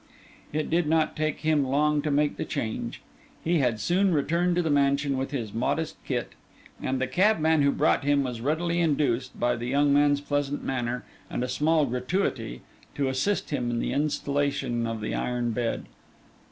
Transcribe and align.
It 0.51 0.71
did 0.71 0.87
not 0.87 1.15
take 1.15 1.41
him 1.41 1.63
long 1.63 2.01
to 2.01 2.09
make 2.09 2.37
the 2.37 2.43
change: 2.43 3.03
he 3.43 3.59
had 3.59 3.79
soon 3.79 4.11
returned 4.11 4.55
to 4.55 4.63
the 4.63 4.71
mansion 4.71 5.15
with 5.15 5.29
his 5.29 5.53
modest 5.53 5.95
kit; 6.07 6.31
and 6.81 6.99
the 6.99 7.05
cabman 7.05 7.61
who 7.61 7.71
brought 7.71 8.03
him 8.03 8.23
was 8.23 8.41
readily 8.41 8.79
induced, 8.79 9.39
by 9.39 9.55
the 9.55 9.67
young 9.67 9.93
man's 9.93 10.19
pleasant 10.19 10.63
manner 10.63 11.03
and 11.29 11.43
a 11.43 11.47
small 11.47 11.85
gratuity, 11.85 12.61
to 12.95 13.09
assist 13.09 13.51
him 13.51 13.69
in 13.69 13.77
the 13.77 13.93
installation 13.93 14.87
of 14.87 15.01
the 15.01 15.13
iron 15.13 15.51
bed. 15.51 15.85